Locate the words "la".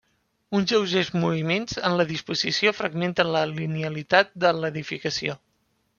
2.01-2.07, 3.39-3.45